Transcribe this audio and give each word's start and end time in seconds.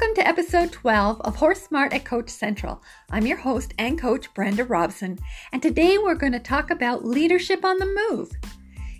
Welcome 0.00 0.14
to 0.14 0.28
episode 0.28 0.70
12 0.70 1.22
of 1.22 1.34
Horse 1.34 1.60
Smart 1.60 1.92
at 1.92 2.04
Coach 2.04 2.30
Central. 2.30 2.80
I'm 3.10 3.26
your 3.26 3.36
host 3.36 3.74
and 3.78 4.00
coach, 4.00 4.32
Brenda 4.32 4.64
Robson, 4.64 5.18
and 5.50 5.60
today 5.60 5.98
we're 5.98 6.14
going 6.14 6.34
to 6.34 6.38
talk 6.38 6.70
about 6.70 7.04
leadership 7.04 7.64
on 7.64 7.78
the 7.78 8.06
move. 8.08 8.30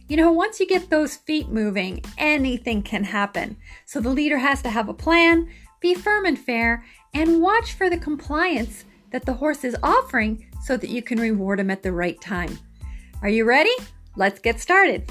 You 0.08 0.16
know, 0.16 0.32
once 0.32 0.58
you 0.58 0.66
get 0.66 0.90
those 0.90 1.14
feet 1.14 1.50
moving, 1.50 2.03
anything 2.18 2.82
can 2.82 3.04
happen. 3.04 3.57
So 3.84 4.00
the 4.00 4.08
leader 4.08 4.39
has 4.39 4.61
to 4.62 4.71
have 4.71 4.89
a 4.89 4.93
plan, 4.93 5.48
be 5.79 5.95
firm 5.95 6.25
and 6.25 6.36
fair, 6.36 6.84
and 7.14 7.40
watch 7.40 7.75
for 7.75 7.89
the 7.89 7.99
compliance 7.99 8.85
that 9.12 9.25
the 9.25 9.35
horse 9.35 9.62
is 9.62 9.76
offering 9.85 10.50
so 10.64 10.76
that 10.76 10.90
you 10.90 11.00
can 11.00 11.21
reward 11.21 11.61
him 11.61 11.71
at 11.71 11.85
the 11.85 11.93
right 11.93 12.21
time. 12.21 12.58
Are 13.22 13.29
you 13.29 13.44
ready? 13.44 13.75
Let's 14.17 14.40
get 14.40 14.58
started. 14.58 15.08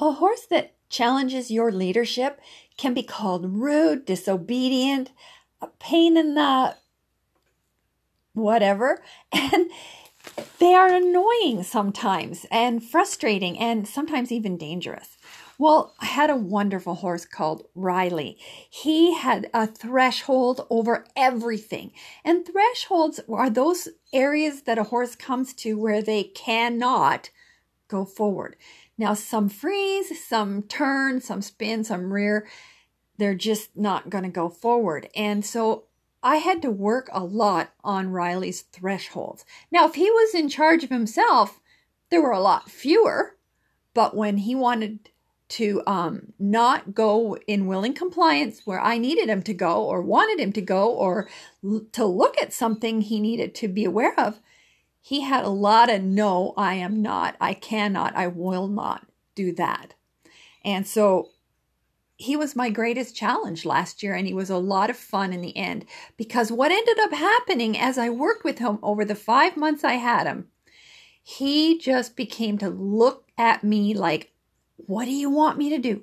A 0.00 0.12
horse 0.12 0.46
that 0.46 0.74
challenges 0.88 1.50
your 1.50 1.72
leadership 1.72 2.40
can 2.76 2.94
be 2.94 3.02
called 3.02 3.44
rude, 3.44 4.04
disobedient, 4.04 5.10
a 5.60 5.66
pain 5.66 6.16
in 6.16 6.34
the 6.34 6.76
whatever, 8.32 9.02
and 9.32 9.70
they 10.58 10.74
are 10.74 10.88
annoying 10.88 11.62
sometimes 11.62 12.46
and 12.50 12.82
frustrating 12.82 13.58
and 13.58 13.88
sometimes 13.88 14.30
even 14.30 14.56
dangerous. 14.56 15.16
Well, 15.58 15.94
I 15.98 16.06
had 16.06 16.30
a 16.30 16.36
wonderful 16.36 16.96
horse 16.96 17.24
called 17.24 17.66
Riley. 17.74 18.38
He 18.70 19.14
had 19.14 19.50
a 19.52 19.66
threshold 19.66 20.64
over 20.70 21.04
everything. 21.16 21.90
And 22.24 22.46
thresholds 22.46 23.18
are 23.28 23.50
those 23.50 23.88
areas 24.12 24.62
that 24.62 24.78
a 24.78 24.84
horse 24.84 25.16
comes 25.16 25.52
to 25.54 25.76
where 25.76 26.00
they 26.00 26.22
cannot 26.22 27.30
go 27.88 28.04
forward. 28.04 28.54
Now, 28.98 29.14
some 29.14 29.48
freeze, 29.48 30.26
some 30.26 30.62
turn, 30.64 31.20
some 31.20 31.40
spin, 31.40 31.84
some 31.84 32.12
rear. 32.12 32.48
They're 33.16 33.34
just 33.34 33.76
not 33.76 34.10
going 34.10 34.24
to 34.24 34.30
go 34.30 34.48
forward. 34.48 35.08
And 35.14 35.44
so 35.46 35.84
I 36.22 36.36
had 36.36 36.60
to 36.62 36.70
work 36.70 37.08
a 37.12 37.22
lot 37.22 37.72
on 37.84 38.10
Riley's 38.10 38.62
thresholds. 38.62 39.44
Now, 39.70 39.86
if 39.86 39.94
he 39.94 40.10
was 40.10 40.34
in 40.34 40.48
charge 40.48 40.82
of 40.82 40.90
himself, 40.90 41.60
there 42.10 42.20
were 42.20 42.32
a 42.32 42.40
lot 42.40 42.70
fewer. 42.70 43.36
But 43.94 44.16
when 44.16 44.38
he 44.38 44.54
wanted 44.54 45.10
to 45.48 45.82
um, 45.86 46.32
not 46.38 46.94
go 46.94 47.36
in 47.46 47.66
willing 47.66 47.94
compliance 47.94 48.62
where 48.64 48.80
I 48.80 48.98
needed 48.98 49.28
him 49.28 49.42
to 49.42 49.54
go 49.54 49.82
or 49.84 50.02
wanted 50.02 50.38
him 50.38 50.52
to 50.52 50.60
go 50.60 50.90
or 50.90 51.28
l- 51.64 51.86
to 51.92 52.04
look 52.04 52.36
at 52.40 52.52
something 52.52 53.00
he 53.00 53.18
needed 53.18 53.54
to 53.56 53.68
be 53.68 53.84
aware 53.84 54.18
of, 54.20 54.40
he 55.08 55.22
had 55.22 55.42
a 55.42 55.48
lot 55.48 55.88
of 55.88 56.02
no, 56.02 56.52
I 56.54 56.74
am 56.74 57.00
not, 57.00 57.34
I 57.40 57.54
cannot, 57.54 58.14
I 58.14 58.26
will 58.26 58.68
not 58.68 59.06
do 59.34 59.54
that. 59.54 59.94
And 60.62 60.86
so 60.86 61.30
he 62.18 62.36
was 62.36 62.54
my 62.54 62.68
greatest 62.68 63.16
challenge 63.16 63.64
last 63.64 64.02
year, 64.02 64.12
and 64.12 64.26
he 64.26 64.34
was 64.34 64.50
a 64.50 64.58
lot 64.58 64.90
of 64.90 64.98
fun 64.98 65.32
in 65.32 65.40
the 65.40 65.56
end 65.56 65.86
because 66.18 66.52
what 66.52 66.70
ended 66.70 66.98
up 66.98 67.14
happening 67.14 67.78
as 67.78 67.96
I 67.96 68.10
worked 68.10 68.44
with 68.44 68.58
him 68.58 68.78
over 68.82 69.02
the 69.02 69.14
five 69.14 69.56
months 69.56 69.82
I 69.82 69.94
had 69.94 70.26
him, 70.26 70.48
he 71.22 71.78
just 71.78 72.14
became 72.14 72.58
to 72.58 72.68
look 72.68 73.24
at 73.38 73.64
me 73.64 73.94
like, 73.94 74.32
What 74.76 75.06
do 75.06 75.12
you 75.12 75.30
want 75.30 75.56
me 75.56 75.70
to 75.70 75.78
do? 75.78 76.02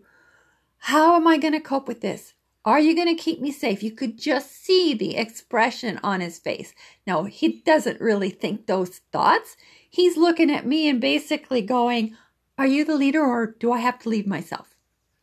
How 0.78 1.16
am 1.16 1.28
I 1.28 1.38
going 1.38 1.54
to 1.54 1.60
cope 1.60 1.88
with 1.88 2.02
this? 2.02 2.34
Are 2.66 2.80
you 2.80 2.96
going 2.96 3.16
to 3.16 3.22
keep 3.22 3.40
me 3.40 3.52
safe? 3.52 3.84
You 3.84 3.92
could 3.92 4.18
just 4.18 4.64
see 4.64 4.96
the 4.96 5.16
expression 5.18 6.00
on 6.04 6.20
his 6.20 6.40
face. 6.40 6.74
Now, 7.06 7.26
he 7.26 7.62
doesn't 7.62 8.02
really 8.02 8.32
think 8.32 8.66
those 8.66 9.02
thoughts. 9.12 9.56
He's 9.88 10.18
looking 10.18 10.50
at 10.52 10.66
me 10.66 10.90
and 10.90 11.00
basically 11.00 11.62
going, 11.62 12.18
Are 12.58 12.66
you 12.66 12.84
the 12.84 12.96
leader 12.96 13.24
or 13.24 13.56
do 13.60 13.72
I 13.72 13.80
have 13.80 14.00
to 14.00 14.10
leave 14.10 14.26
myself? 14.26 14.76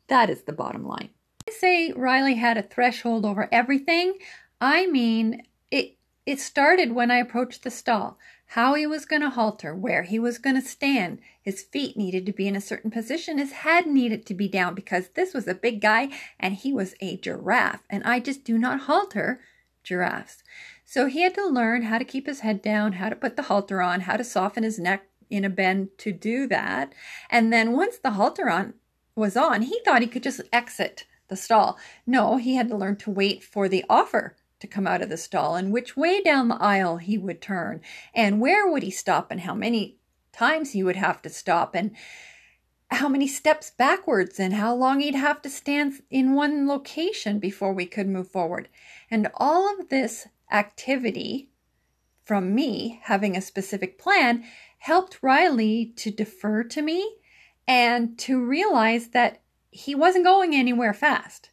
That 0.06 0.30
is 0.30 0.42
the 0.42 0.52
bottom 0.52 0.86
line. 0.86 1.10
I 1.48 1.52
say 1.52 1.92
Riley 1.92 2.34
had 2.34 2.56
a 2.56 2.62
threshold 2.62 3.26
over 3.26 3.48
everything. 3.50 4.18
I 4.60 4.86
mean, 4.86 5.42
it 5.72 5.96
it 6.24 6.38
started 6.38 6.92
when 6.92 7.10
I 7.10 7.16
approached 7.16 7.64
the 7.64 7.70
stall. 7.70 8.18
How 8.52 8.74
he 8.74 8.86
was 8.86 9.06
going 9.06 9.22
to 9.22 9.30
halter, 9.30 9.74
where 9.74 10.02
he 10.02 10.18
was 10.18 10.36
going 10.36 10.56
to 10.56 10.68
stand. 10.68 11.20
His 11.40 11.62
feet 11.62 11.96
needed 11.96 12.26
to 12.26 12.34
be 12.34 12.46
in 12.46 12.54
a 12.54 12.60
certain 12.60 12.90
position. 12.90 13.38
His 13.38 13.52
head 13.52 13.86
needed 13.86 14.26
to 14.26 14.34
be 14.34 14.46
down 14.46 14.74
because 14.74 15.08
this 15.08 15.32
was 15.32 15.48
a 15.48 15.54
big 15.54 15.80
guy 15.80 16.10
and 16.38 16.52
he 16.52 16.70
was 16.70 16.94
a 17.00 17.16
giraffe. 17.16 17.80
And 17.88 18.04
I 18.04 18.20
just 18.20 18.44
do 18.44 18.58
not 18.58 18.80
halter 18.80 19.40
giraffes. 19.82 20.42
So 20.84 21.06
he 21.06 21.22
had 21.22 21.34
to 21.36 21.46
learn 21.46 21.84
how 21.84 21.96
to 21.96 22.04
keep 22.04 22.26
his 22.26 22.40
head 22.40 22.60
down, 22.60 22.92
how 22.92 23.08
to 23.08 23.16
put 23.16 23.36
the 23.36 23.44
halter 23.44 23.80
on, 23.80 24.02
how 24.02 24.18
to 24.18 24.24
soften 24.24 24.64
his 24.64 24.78
neck 24.78 25.06
in 25.30 25.46
a 25.46 25.48
bend 25.48 25.88
to 25.98 26.12
do 26.12 26.46
that. 26.48 26.92
And 27.30 27.50
then 27.54 27.72
once 27.72 27.96
the 27.96 28.10
halter 28.10 28.50
on 28.50 28.74
was 29.16 29.34
on, 29.34 29.62
he 29.62 29.80
thought 29.82 30.02
he 30.02 30.08
could 30.08 30.22
just 30.22 30.42
exit 30.52 31.06
the 31.28 31.36
stall. 31.36 31.78
No, 32.06 32.36
he 32.36 32.56
had 32.56 32.68
to 32.68 32.76
learn 32.76 32.96
to 32.96 33.10
wait 33.10 33.42
for 33.42 33.66
the 33.66 33.82
offer 33.88 34.36
to 34.62 34.68
come 34.68 34.86
out 34.86 35.02
of 35.02 35.08
the 35.08 35.16
stall 35.16 35.56
and 35.56 35.72
which 35.72 35.96
way 35.96 36.22
down 36.22 36.46
the 36.46 36.62
aisle 36.62 36.98
he 36.98 37.18
would 37.18 37.42
turn 37.42 37.80
and 38.14 38.40
where 38.40 38.70
would 38.70 38.84
he 38.84 38.92
stop 38.92 39.32
and 39.32 39.40
how 39.40 39.54
many 39.54 39.98
times 40.32 40.70
he 40.70 40.84
would 40.84 40.94
have 40.94 41.20
to 41.20 41.28
stop 41.28 41.74
and 41.74 41.90
how 42.92 43.08
many 43.08 43.26
steps 43.26 43.70
backwards 43.70 44.38
and 44.38 44.54
how 44.54 44.72
long 44.72 45.00
he'd 45.00 45.16
have 45.16 45.42
to 45.42 45.50
stand 45.50 45.94
in 46.10 46.34
one 46.34 46.68
location 46.68 47.40
before 47.40 47.72
we 47.72 47.86
could 47.86 48.06
move 48.06 48.30
forward. 48.30 48.68
And 49.10 49.28
all 49.34 49.68
of 49.80 49.88
this 49.88 50.28
activity 50.52 51.50
from 52.24 52.54
me 52.54 53.00
having 53.04 53.36
a 53.36 53.40
specific 53.40 53.98
plan 53.98 54.44
helped 54.78 55.22
Riley 55.22 55.92
to 55.96 56.12
defer 56.12 56.62
to 56.62 56.82
me 56.82 57.16
and 57.66 58.16
to 58.20 58.40
realize 58.40 59.08
that 59.08 59.40
he 59.72 59.96
wasn't 59.96 60.24
going 60.24 60.54
anywhere 60.54 60.94
fast. 60.94 61.50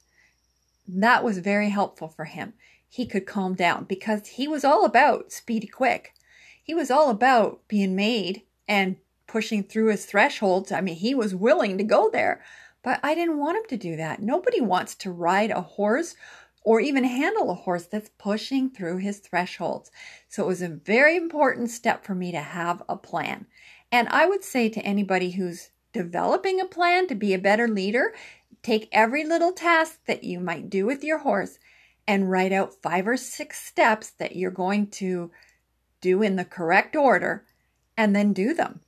That 0.88 1.24
was 1.24 1.40
very 1.40 1.70
helpful 1.70 2.08
for 2.08 2.26
him 2.26 2.54
he 2.90 3.06
could 3.06 3.26
calm 3.26 3.54
down 3.54 3.86
because 3.86 4.28
he 4.28 4.48
was 4.48 4.66
all 4.66 4.84
about 4.84 5.32
speedy 5.32 5.68
quick. 5.68 6.14
He 6.62 6.74
was 6.74 6.92
all 6.92 7.10
about 7.10 7.68
being 7.68 7.96
made 7.96 8.42
and 8.68 8.98
pushing 9.28 9.64
through 9.64 9.92
his 9.92 10.06
thresholds. 10.06 10.72
I 10.72 10.82
mean, 10.82 10.96
he 10.96 11.14
was 11.14 11.36
willing 11.36 11.78
to 11.78 11.84
go 11.84 12.10
there, 12.10 12.44
but 12.84 13.00
I 13.04 13.14
didn't 13.14 13.38
want 13.38 13.58
him 13.58 13.64
to 13.70 13.78
do 13.78 13.96
that. 13.96 14.22
Nobody 14.22 14.60
wants 14.60 14.96
to 14.96 15.12
ride 15.12 15.52
a 15.52 15.62
horse 15.62 16.16
or 16.64 16.82
even 16.82 17.04
handle 17.04 17.52
a 17.52 17.56
horse 17.56 17.86
that's 17.86 18.10
pushing 18.18 18.70
through 18.70 18.98
his 18.98 19.20
thresholds. 19.20 19.92
So 20.28 20.44
it 20.44 20.48
was 20.48 20.62
a 20.62 20.68
very 20.68 21.16
important 21.16 21.70
step 21.70 22.04
for 22.04 22.16
me 22.16 22.32
to 22.32 22.42
have 22.42 22.84
a 22.90 22.98
plan. 22.98 23.46
And 23.92 24.08
I 24.10 24.26
would 24.26 24.44
say 24.44 24.68
to 24.70 24.82
anybody 24.82 25.32
who's 25.32 25.70
developing 25.94 26.60
a 26.60 26.66
plan 26.66 27.08
to 27.08 27.16
be 27.16 27.34
a 27.34 27.40
better 27.40 27.68
leader, 27.68 28.14
take 28.62 28.90
every 28.92 29.24
little 29.24 29.54
task 29.54 30.00
that 30.06 30.24
you 30.24 30.40
might 30.40 30.70
do 30.70 30.86
with 30.86 31.04
your 31.04 31.20
horse 31.20 31.60
and 32.10 32.32
write 32.32 32.52
out 32.52 32.74
five 32.82 33.08
or 33.08 33.16
six 33.16 33.64
steps 33.64 34.10
that 34.10 34.36
you're 34.36 34.50
going 34.50 34.88
to 34.88 35.30
do 36.02 36.24
in 36.24 36.38
the 36.38 36.44
correct 36.44 36.96
order 36.96 37.46
and 37.96 38.16
then 38.16 38.34
do 38.34 38.52
them. 38.52 38.80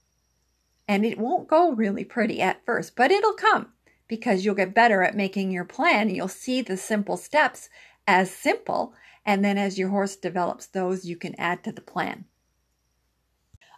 And 0.87 1.05
it 1.05 1.19
won't 1.19 1.47
go 1.47 1.71
really 1.71 2.03
pretty 2.03 2.41
at 2.41 2.65
first, 2.65 2.95
but 2.95 3.11
it'll 3.11 3.33
come 3.33 3.73
because 4.07 4.43
you'll 4.43 4.55
get 4.55 4.73
better 4.73 5.03
at 5.03 5.15
making 5.15 5.51
your 5.51 5.65
plan. 5.65 6.09
You'll 6.09 6.27
see 6.27 6.63
the 6.63 6.75
simple 6.75 7.15
steps 7.15 7.69
as 8.07 8.31
simple. 8.31 8.95
And 9.23 9.45
then 9.45 9.59
as 9.59 9.77
your 9.77 9.89
horse 9.89 10.15
develops 10.15 10.65
those, 10.65 11.05
you 11.05 11.15
can 11.15 11.39
add 11.39 11.63
to 11.65 11.71
the 11.71 11.79
plan. 11.79 12.25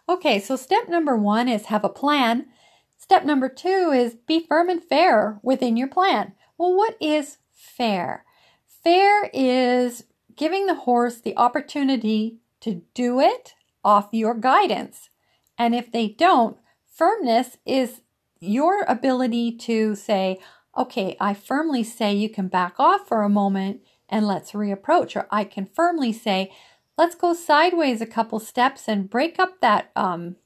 Okay, 0.08 0.40
so 0.40 0.56
step 0.56 0.88
number 0.88 1.18
one 1.18 1.50
is 1.50 1.66
have 1.66 1.84
a 1.84 1.90
plan. 1.90 2.46
Step 2.96 3.26
number 3.26 3.50
two 3.50 3.92
is 3.94 4.14
be 4.14 4.46
firm 4.48 4.70
and 4.70 4.82
fair 4.82 5.38
within 5.42 5.76
your 5.76 5.88
plan. 5.88 6.32
Well, 6.56 6.74
what 6.74 6.96
is 6.98 7.36
fair? 7.52 8.24
Fair 8.84 9.30
is 9.32 10.04
giving 10.36 10.66
the 10.66 10.74
horse 10.74 11.20
the 11.20 11.36
opportunity 11.38 12.38
to 12.60 12.82
do 12.92 13.18
it 13.18 13.54
off 13.82 14.08
your 14.12 14.34
guidance. 14.34 15.08
And 15.56 15.74
if 15.74 15.90
they 15.90 16.08
don't, 16.08 16.58
firmness 16.86 17.56
is 17.64 18.02
your 18.40 18.82
ability 18.86 19.56
to 19.56 19.94
say, 19.94 20.38
okay, 20.76 21.16
I 21.18 21.32
firmly 21.32 21.82
say 21.82 22.12
you 22.12 22.28
can 22.28 22.48
back 22.48 22.74
off 22.78 23.08
for 23.08 23.22
a 23.22 23.28
moment 23.28 23.80
and 24.08 24.26
let's 24.26 24.52
reapproach. 24.52 25.16
Or 25.16 25.26
I 25.30 25.44
can 25.44 25.64
firmly 25.64 26.12
say, 26.12 26.52
let's 26.98 27.14
go 27.14 27.32
sideways 27.32 28.02
a 28.02 28.06
couple 28.06 28.38
steps 28.38 28.86
and 28.86 29.08
break 29.08 29.38
up 29.38 29.60
that 29.60 29.92
um, 29.96 30.36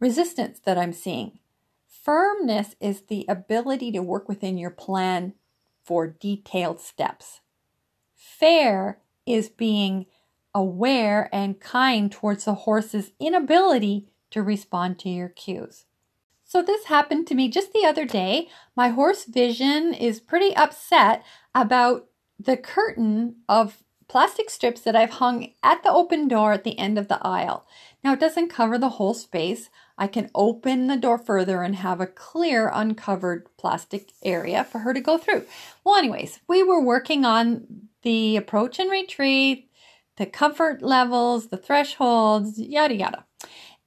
resistance 0.00 0.60
that 0.60 0.78
I'm 0.78 0.94
seeing. 0.94 1.40
Firmness 1.86 2.74
is 2.80 3.02
the 3.02 3.26
ability 3.28 3.92
to 3.92 4.02
work 4.02 4.28
within 4.28 4.56
your 4.56 4.70
plan 4.70 5.34
for 5.84 6.06
detailed 6.06 6.80
steps. 6.80 7.40
Fair 8.14 8.98
is 9.26 9.48
being 9.48 10.06
aware 10.54 11.28
and 11.32 11.60
kind 11.60 12.10
towards 12.10 12.44
the 12.44 12.54
horse's 12.54 13.12
inability 13.18 14.08
to 14.30 14.42
respond 14.42 14.98
to 15.00 15.08
your 15.08 15.28
cues. 15.28 15.84
So, 16.44 16.62
this 16.62 16.84
happened 16.84 17.26
to 17.28 17.34
me 17.34 17.48
just 17.48 17.72
the 17.72 17.84
other 17.84 18.04
day. 18.04 18.48
My 18.76 18.88
horse 18.88 19.24
Vision 19.24 19.92
is 19.92 20.20
pretty 20.20 20.54
upset 20.54 21.24
about 21.54 22.06
the 22.38 22.56
curtain 22.56 23.36
of 23.48 23.82
plastic 24.08 24.50
strips 24.50 24.82
that 24.82 24.94
I've 24.94 25.10
hung 25.10 25.52
at 25.62 25.82
the 25.82 25.90
open 25.90 26.28
door 26.28 26.52
at 26.52 26.64
the 26.64 26.78
end 26.78 26.98
of 26.98 27.08
the 27.08 27.18
aisle. 27.26 27.66
Now, 28.04 28.12
it 28.12 28.20
doesn't 28.20 28.50
cover 28.50 28.76
the 28.76 28.90
whole 28.90 29.14
space. 29.14 29.70
I 29.96 30.08
can 30.08 30.30
open 30.34 30.88
the 30.88 30.96
door 30.96 31.16
further 31.16 31.62
and 31.62 31.76
have 31.76 32.02
a 32.02 32.06
clear, 32.06 32.70
uncovered 32.72 33.48
plastic 33.56 34.12
area 34.22 34.62
for 34.62 34.80
her 34.80 34.92
to 34.92 35.00
go 35.00 35.16
through. 35.16 35.46
Well, 35.82 35.96
anyways, 35.96 36.40
we 36.46 36.62
were 36.62 36.84
working 36.84 37.24
on 37.24 37.88
the 38.02 38.36
approach 38.36 38.78
and 38.78 38.90
retreat, 38.90 39.70
the 40.16 40.26
comfort 40.26 40.82
levels, 40.82 41.48
the 41.48 41.56
thresholds, 41.56 42.58
yada, 42.60 42.94
yada. 42.94 43.24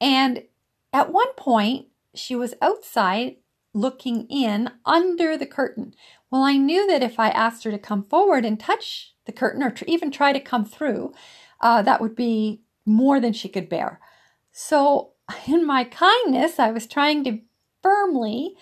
And 0.01 0.43
at 0.91 1.13
one 1.13 1.31
point, 1.33 1.85
she 2.15 2.35
was 2.35 2.55
outside 2.59 3.35
looking 3.75 4.25
in 4.29 4.71
under 4.83 5.37
the 5.37 5.45
curtain. 5.45 5.93
Well, 6.31 6.41
I 6.41 6.57
knew 6.57 6.87
that 6.87 7.03
if 7.03 7.19
I 7.19 7.29
asked 7.29 7.63
her 7.65 7.71
to 7.71 7.77
come 7.77 8.03
forward 8.03 8.45
and 8.45 8.59
touch 8.59 9.13
the 9.25 9.31
curtain 9.31 9.61
or 9.61 9.69
to 9.69 9.89
even 9.89 10.09
try 10.09 10.33
to 10.33 10.39
come 10.39 10.65
through, 10.65 11.13
uh, 11.61 11.83
that 11.83 12.01
would 12.01 12.15
be 12.15 12.61
more 12.87 13.19
than 13.19 13.33
she 13.33 13.49
could 13.49 13.69
bear. 13.69 13.99
So, 14.59 15.11
in 15.45 15.67
my 15.67 15.83
kindness, 15.83 16.57
I 16.57 16.71
was 16.71 16.87
trying 16.87 17.23
to 17.25 17.41
firmly, 17.83 18.55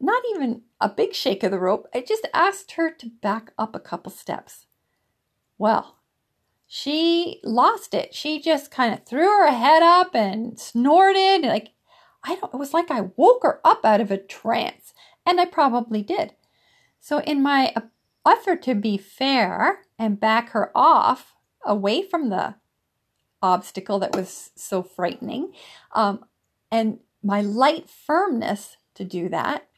not 0.00 0.20
even 0.34 0.62
a 0.80 0.88
big 0.88 1.14
shake 1.14 1.44
of 1.44 1.52
the 1.52 1.60
rope, 1.60 1.86
I 1.94 2.00
just 2.00 2.26
asked 2.34 2.72
her 2.72 2.90
to 2.90 3.10
back 3.22 3.52
up 3.56 3.76
a 3.76 3.78
couple 3.78 4.10
steps. 4.10 4.66
Well, 5.56 5.98
she 6.66 7.38
lost 7.44 7.94
it. 7.94 8.16
She 8.16 8.40
just 8.40 8.72
kind 8.72 8.92
of 8.92 9.06
threw 9.06 9.28
her 9.28 9.52
head 9.52 9.80
up 9.80 10.12
and 10.12 10.58
snorted. 10.58 11.46
Like, 11.46 11.68
I 12.24 12.34
don't, 12.34 12.52
it 12.52 12.58
was 12.58 12.74
like 12.74 12.90
I 12.90 13.10
woke 13.14 13.44
her 13.44 13.60
up 13.64 13.84
out 13.84 14.00
of 14.00 14.10
a 14.10 14.18
trance. 14.18 14.92
And 15.24 15.40
I 15.40 15.44
probably 15.44 16.02
did. 16.02 16.34
So, 16.98 17.20
in 17.20 17.44
my 17.44 17.72
effort 18.26 18.60
to 18.62 18.74
be 18.74 18.98
fair 18.98 19.82
and 20.00 20.18
back 20.18 20.48
her 20.48 20.72
off 20.74 21.36
away 21.64 22.02
from 22.02 22.28
the 22.28 22.56
obstacle 23.42 23.98
that 24.00 24.16
was 24.16 24.50
so 24.56 24.82
frightening, 24.82 25.52
um, 25.92 26.24
and 26.70 26.98
my 27.22 27.40
light 27.40 27.88
firmness 27.88 28.76
to 28.94 29.04
do 29.04 29.28
that, 29.28 29.68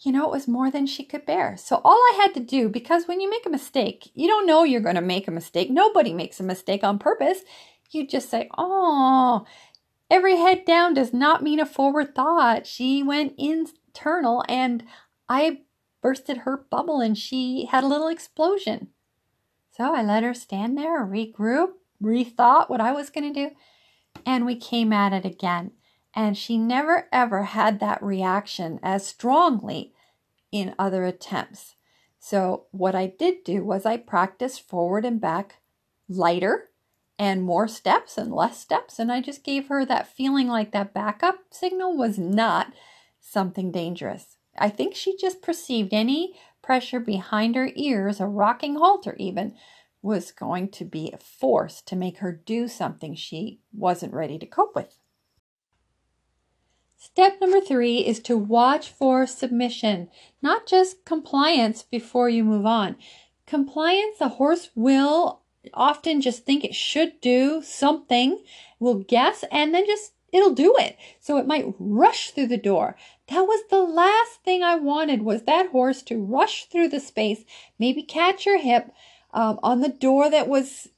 you 0.00 0.12
know, 0.12 0.24
it 0.24 0.30
was 0.30 0.46
more 0.46 0.70
than 0.70 0.86
she 0.86 1.04
could 1.04 1.26
bear. 1.26 1.56
So 1.56 1.80
all 1.84 1.96
I 1.96 2.18
had 2.22 2.34
to 2.34 2.40
do, 2.40 2.68
because 2.68 3.08
when 3.08 3.20
you 3.20 3.28
make 3.28 3.46
a 3.46 3.50
mistake, 3.50 4.10
you 4.14 4.28
don't 4.28 4.46
know 4.46 4.62
you're 4.62 4.80
going 4.80 4.94
to 4.94 5.00
make 5.00 5.26
a 5.26 5.32
mistake. 5.32 5.70
Nobody 5.70 6.12
makes 6.12 6.38
a 6.38 6.44
mistake 6.44 6.84
on 6.84 6.98
purpose. 6.98 7.40
You 7.90 8.06
just 8.06 8.30
say, 8.30 8.48
oh, 8.56 9.44
every 10.10 10.36
head 10.36 10.64
down 10.64 10.94
does 10.94 11.12
not 11.12 11.42
mean 11.42 11.58
a 11.58 11.66
forward 11.66 12.14
thought. 12.14 12.66
She 12.66 13.02
went 13.02 13.34
internal 13.38 14.44
and 14.48 14.84
I 15.28 15.62
bursted 16.00 16.38
her 16.38 16.66
bubble 16.70 17.00
and 17.00 17.18
she 17.18 17.66
had 17.66 17.82
a 17.82 17.88
little 17.88 18.08
explosion. 18.08 18.88
So 19.76 19.94
I 19.94 20.02
let 20.02 20.22
her 20.22 20.34
stand 20.34 20.78
there, 20.78 21.04
regroup, 21.04 21.70
rethought 22.02 22.70
what 22.70 22.80
I 22.80 22.92
was 22.92 23.10
going 23.10 23.32
to 23.32 23.48
do, 23.48 23.54
and 24.24 24.46
we 24.46 24.56
came 24.56 24.92
at 24.92 25.12
it 25.12 25.24
again. 25.24 25.72
And 26.14 26.36
she 26.36 26.58
never 26.58 27.06
ever 27.12 27.44
had 27.44 27.80
that 27.80 28.02
reaction 28.02 28.80
as 28.82 29.06
strongly 29.06 29.92
in 30.50 30.74
other 30.78 31.04
attempts. 31.04 31.76
So, 32.18 32.64
what 32.72 32.94
I 32.94 33.06
did 33.06 33.44
do 33.44 33.64
was 33.64 33.86
I 33.86 33.96
practiced 33.96 34.66
forward 34.68 35.04
and 35.04 35.20
back 35.20 35.60
lighter 36.08 36.70
and 37.18 37.42
more 37.42 37.68
steps 37.68 38.16
and 38.16 38.32
less 38.32 38.58
steps. 38.58 38.98
And 38.98 39.12
I 39.12 39.20
just 39.20 39.44
gave 39.44 39.68
her 39.68 39.84
that 39.84 40.08
feeling 40.08 40.48
like 40.48 40.72
that 40.72 40.94
backup 40.94 41.36
signal 41.50 41.96
was 41.96 42.18
not 42.18 42.72
something 43.20 43.70
dangerous. 43.70 44.36
I 44.56 44.70
think 44.70 44.94
she 44.94 45.16
just 45.16 45.42
perceived 45.42 45.92
any 45.92 46.34
pressure 46.62 47.00
behind 47.00 47.54
her 47.54 47.70
ears, 47.74 48.20
a 48.20 48.26
rocking 48.26 48.76
halter 48.76 49.16
even, 49.18 49.54
was 50.02 50.30
going 50.30 50.68
to 50.68 50.84
be 50.84 51.10
a 51.12 51.18
force 51.18 51.82
to 51.82 51.96
make 51.96 52.18
her 52.18 52.32
do 52.32 52.68
something 52.68 53.14
she 53.14 53.60
wasn't 53.72 54.14
ready 54.14 54.38
to 54.38 54.46
cope 54.46 54.74
with. 54.74 54.98
Step 56.96 57.40
number 57.40 57.60
three 57.60 57.98
is 57.98 58.18
to 58.20 58.36
watch 58.36 58.90
for 58.90 59.26
submission, 59.26 60.08
not 60.42 60.66
just 60.66 61.04
compliance 61.04 61.82
before 61.82 62.28
you 62.28 62.42
move 62.42 62.66
on. 62.66 62.96
Compliance, 63.46 64.20
a 64.20 64.28
horse 64.28 64.70
will 64.74 65.42
often 65.74 66.20
just 66.20 66.44
think 66.44 66.64
it 66.64 66.74
should 66.74 67.20
do 67.20 67.62
something, 67.62 68.42
will 68.80 68.98
guess, 68.98 69.44
and 69.50 69.74
then 69.74 69.86
just 69.86 70.12
it'll 70.32 70.54
do 70.54 70.74
it. 70.78 70.96
So 71.20 71.36
it 71.38 71.46
might 71.46 71.74
rush 71.78 72.32
through 72.32 72.48
the 72.48 72.56
door. 72.56 72.96
That 73.28 73.42
was 73.42 73.62
the 73.70 73.82
last 73.82 74.42
thing 74.44 74.62
I 74.62 74.74
wanted 74.74 75.22
was 75.22 75.42
that 75.42 75.70
horse 75.70 76.02
to 76.02 76.22
rush 76.22 76.66
through 76.66 76.88
the 76.88 77.00
space, 77.00 77.44
maybe 77.78 78.02
catch 78.02 78.44
her 78.44 78.58
hip 78.58 78.90
um, 79.32 79.58
on 79.62 79.80
the 79.80 79.88
door 79.88 80.30
that 80.30 80.48
was 80.48 80.88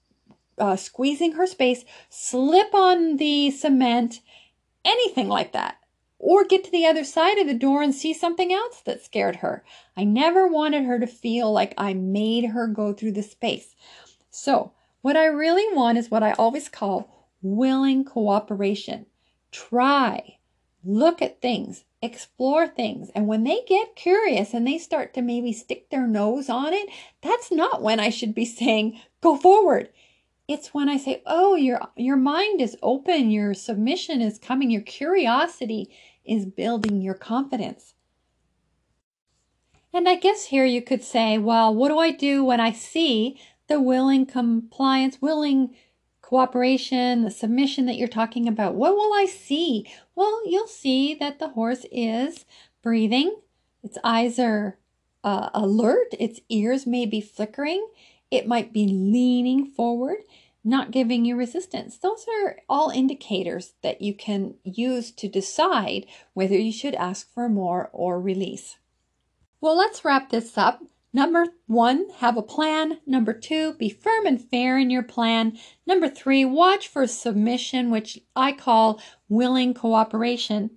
uh, 0.58 0.76
squeezing 0.76 1.32
her 1.32 1.46
space, 1.46 1.84
slip 2.08 2.74
on 2.74 3.16
the 3.16 3.50
cement, 3.50 4.20
anything 4.84 5.28
like 5.28 5.52
that 5.52 5.76
or 6.20 6.44
get 6.44 6.62
to 6.62 6.70
the 6.70 6.86
other 6.86 7.02
side 7.02 7.38
of 7.38 7.46
the 7.46 7.54
door 7.54 7.82
and 7.82 7.94
see 7.94 8.12
something 8.12 8.52
else 8.52 8.82
that 8.82 9.02
scared 9.02 9.36
her. 9.36 9.64
I 9.96 10.04
never 10.04 10.46
wanted 10.46 10.84
her 10.84 11.00
to 11.00 11.06
feel 11.06 11.50
like 11.50 11.72
I 11.78 11.94
made 11.94 12.44
her 12.50 12.68
go 12.68 12.92
through 12.92 13.12
the 13.12 13.22
space. 13.22 13.74
So, 14.30 14.72
what 15.00 15.16
I 15.16 15.24
really 15.24 15.74
want 15.74 15.96
is 15.96 16.10
what 16.10 16.22
I 16.22 16.32
always 16.32 16.68
call 16.68 17.26
willing 17.40 18.04
cooperation. 18.04 19.06
Try, 19.50 20.36
look 20.84 21.22
at 21.22 21.40
things, 21.40 21.84
explore 22.02 22.66
things. 22.66 23.10
And 23.14 23.26
when 23.26 23.44
they 23.44 23.60
get 23.66 23.96
curious 23.96 24.54
and 24.54 24.66
they 24.66 24.78
start 24.78 25.14
to 25.14 25.22
maybe 25.22 25.52
stick 25.52 25.90
their 25.90 26.06
nose 26.06 26.48
on 26.48 26.72
it, 26.72 26.88
that's 27.20 27.52
not 27.52 27.82
when 27.82 28.00
I 28.00 28.10
should 28.10 28.34
be 28.34 28.44
saying, 28.46 29.00
go 29.20 29.36
forward. 29.36 29.90
It's 30.48 30.74
when 30.74 30.88
I 30.88 30.96
say, 30.96 31.22
"Oh, 31.26 31.54
your 31.54 31.80
your 31.96 32.16
mind 32.16 32.60
is 32.60 32.76
open, 32.82 33.30
your 33.30 33.54
submission 33.54 34.20
is 34.20 34.36
coming, 34.36 34.68
your 34.68 34.82
curiosity 34.82 35.90
is 36.24 36.44
building 36.44 37.00
your 37.00 37.14
confidence. 37.14 37.94
And 39.92 40.08
I 40.08 40.14
guess 40.14 40.46
here 40.46 40.64
you 40.64 40.82
could 40.82 41.02
say, 41.02 41.38
well, 41.38 41.74
what 41.74 41.88
do 41.88 41.98
I 41.98 42.10
do 42.12 42.44
when 42.44 42.60
I 42.60 42.72
see 42.72 43.40
the 43.66 43.80
willing 43.80 44.26
compliance, 44.26 45.20
willing 45.20 45.74
cooperation, 46.30 47.24
the 47.24 47.30
submission 47.30 47.86
that 47.86 47.96
you're 47.96 48.06
talking 48.06 48.46
about? 48.46 48.76
What 48.76 48.94
will 48.94 49.12
I 49.12 49.26
see? 49.26 49.84
Well, 50.14 50.48
you'll 50.48 50.68
see 50.68 51.12
that 51.14 51.40
the 51.40 51.48
horse 51.48 51.84
is 51.90 52.44
breathing, 52.84 53.34
its 53.82 53.98
eyes 54.04 54.38
are 54.38 54.78
uh, 55.24 55.50
alert, 55.52 56.14
its 56.20 56.38
ears 56.48 56.86
may 56.86 57.04
be 57.04 57.20
flickering, 57.20 57.84
it 58.30 58.46
might 58.46 58.72
be 58.72 58.86
leaning 58.86 59.66
forward, 59.66 60.18
not 60.62 60.92
giving 60.92 61.24
you 61.24 61.34
resistance. 61.34 61.98
Those 61.98 62.24
are 62.44 62.58
all 62.68 62.90
indicators 62.90 63.72
that 63.82 64.00
you 64.00 64.14
can 64.14 64.54
use 64.62 65.10
to 65.10 65.26
decide 65.26 66.06
whether 66.34 66.56
you 66.56 66.70
should 66.70 66.94
ask 66.94 67.28
for 67.34 67.48
more 67.48 67.90
or 67.92 68.20
release. 68.20 68.76
Well, 69.60 69.76
let's 69.76 70.04
wrap 70.04 70.30
this 70.30 70.56
up. 70.56 70.80
Number 71.12 71.46
one, 71.66 72.08
have 72.18 72.36
a 72.36 72.42
plan. 72.42 73.00
Number 73.04 73.32
two, 73.32 73.74
be 73.74 73.88
firm 73.88 74.26
and 74.26 74.40
fair 74.40 74.78
in 74.78 74.90
your 74.90 75.02
plan. 75.02 75.58
Number 75.86 76.08
three, 76.08 76.44
watch 76.44 76.86
for 76.86 77.06
submission, 77.06 77.90
which 77.90 78.18
I 78.36 78.52
call 78.52 79.00
willing 79.28 79.74
cooperation. 79.74 80.70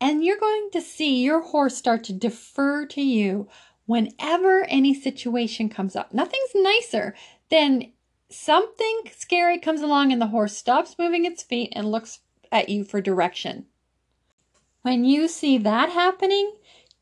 And 0.00 0.24
you're 0.24 0.38
going 0.38 0.70
to 0.72 0.80
see 0.80 1.22
your 1.22 1.42
horse 1.42 1.76
start 1.76 2.04
to 2.04 2.12
defer 2.12 2.86
to 2.86 3.02
you 3.02 3.48
whenever 3.84 4.64
any 4.64 4.94
situation 4.94 5.68
comes 5.68 5.94
up. 5.94 6.12
Nothing's 6.12 6.50
nicer 6.54 7.14
than 7.50 7.92
something 8.30 9.02
scary 9.16 9.58
comes 9.58 9.82
along 9.82 10.12
and 10.12 10.20
the 10.20 10.26
horse 10.28 10.56
stops 10.56 10.96
moving 10.98 11.24
its 11.24 11.42
feet 11.42 11.72
and 11.74 11.90
looks 11.90 12.20
at 12.50 12.68
you 12.68 12.82
for 12.84 13.00
direction. 13.00 13.66
When 14.82 15.04
you 15.04 15.28
see 15.28 15.58
that 15.58 15.90
happening, 15.90 16.52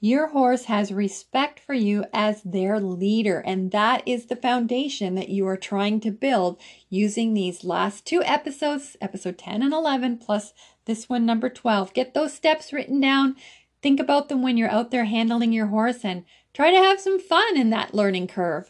your 0.04 0.26
horse 0.26 0.64
has 0.64 0.92
respect 0.92 1.58
for 1.58 1.72
you 1.72 2.04
as 2.12 2.42
their 2.42 2.78
leader, 2.78 3.40
and 3.40 3.70
that 3.70 4.06
is 4.06 4.26
the 4.26 4.36
foundation 4.36 5.14
that 5.14 5.30
you 5.30 5.46
are 5.48 5.56
trying 5.56 5.98
to 5.98 6.10
build 6.10 6.60
using 6.90 7.32
these 7.32 7.64
last 7.64 8.04
two 8.04 8.22
episodes, 8.22 8.98
episode 9.00 9.38
10 9.38 9.62
and 9.62 9.72
11, 9.72 10.18
plus 10.18 10.52
this 10.84 11.08
one, 11.08 11.24
number 11.24 11.48
12. 11.48 11.94
Get 11.94 12.12
those 12.12 12.34
steps 12.34 12.70
written 12.70 13.00
down. 13.00 13.36
Think 13.80 13.98
about 13.98 14.28
them 14.28 14.42
when 14.42 14.58
you're 14.58 14.68
out 14.68 14.90
there 14.90 15.06
handling 15.06 15.54
your 15.54 15.68
horse 15.68 16.04
and 16.04 16.26
try 16.52 16.70
to 16.70 16.76
have 16.76 17.00
some 17.00 17.18
fun 17.18 17.56
in 17.56 17.70
that 17.70 17.94
learning 17.94 18.26
curve. 18.26 18.68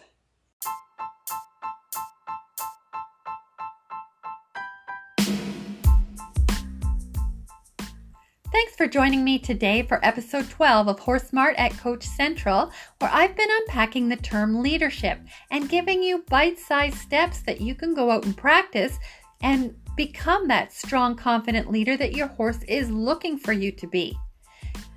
Thanks 8.75 8.93
for 8.93 8.99
joining 8.99 9.23
me 9.23 9.39
today 9.39 9.83
for 9.83 10.05
episode 10.05 10.51
12 10.51 10.89
of 10.89 10.99
Horse 10.99 11.29
Smart 11.29 11.55
at 11.59 11.79
Coach 11.79 12.05
Central, 12.05 12.73
where 12.99 13.11
I've 13.13 13.37
been 13.37 13.49
unpacking 13.49 14.09
the 14.09 14.17
term 14.17 14.63
leadership 14.63 15.21
and 15.53 15.69
giving 15.69 16.03
you 16.03 16.25
bite 16.29 16.59
sized 16.59 16.97
steps 16.97 17.43
that 17.43 17.61
you 17.61 17.77
can 17.77 17.95
go 17.95 18.11
out 18.11 18.25
and 18.25 18.37
practice 18.37 18.99
and 19.43 19.77
become 19.97 20.49
that 20.49 20.73
strong, 20.73 21.15
confident 21.15 21.71
leader 21.71 21.97
that 21.97 22.17
your 22.17 22.27
horse 22.27 22.65
is 22.67 22.91
looking 22.91 23.39
for 23.39 23.53
you 23.53 23.71
to 23.71 23.87
be. 23.87 24.19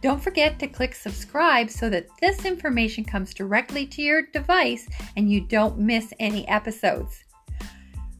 Don't 0.01 0.23
forget 0.23 0.57
to 0.57 0.65
click 0.65 0.95
subscribe 0.95 1.69
so 1.69 1.87
that 1.87 2.07
this 2.19 2.45
information 2.45 3.03
comes 3.03 3.31
directly 3.31 3.85
to 3.85 4.01
your 4.01 4.23
device 4.33 4.89
and 5.15 5.31
you 5.31 5.41
don't 5.41 5.77
miss 5.77 6.11
any 6.19 6.47
episodes. 6.47 7.23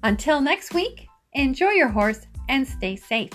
Until 0.04 0.40
next 0.40 0.76
week, 0.76 1.08
enjoy 1.34 1.72
your 1.72 1.90
horse 1.90 2.28
and 2.48 2.68
stay 2.68 2.96
safe. 2.96 3.32